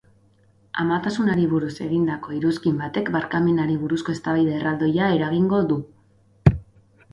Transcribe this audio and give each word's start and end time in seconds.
Amatasunari 0.83 1.43
buruz 1.51 1.69
egindako 1.87 2.33
iruzkin 2.37 2.81
batek 2.85 3.13
barkamenari 3.17 3.77
buruzko 3.83 4.17
eztabaida 4.17 4.57
erraldoia 4.63 5.13
eragingo 5.21 5.63
du. 5.75 5.81